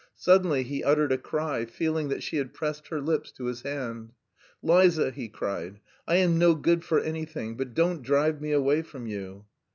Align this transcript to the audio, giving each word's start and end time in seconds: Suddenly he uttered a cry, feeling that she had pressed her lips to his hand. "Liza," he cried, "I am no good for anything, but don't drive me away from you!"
Suddenly 0.15 0.63
he 0.63 0.83
uttered 0.83 1.11
a 1.11 1.17
cry, 1.19 1.65
feeling 1.67 2.07
that 2.09 2.23
she 2.23 2.37
had 2.37 2.55
pressed 2.55 2.87
her 2.87 2.99
lips 2.99 3.31
to 3.33 3.45
his 3.45 3.61
hand. 3.61 4.13
"Liza," 4.63 5.11
he 5.11 5.29
cried, 5.29 5.79
"I 6.07 6.15
am 6.15 6.39
no 6.39 6.55
good 6.55 6.83
for 6.83 6.99
anything, 6.99 7.55
but 7.55 7.75
don't 7.75 8.01
drive 8.01 8.41
me 8.41 8.51
away 8.51 8.81
from 8.81 9.05
you!" 9.05 9.45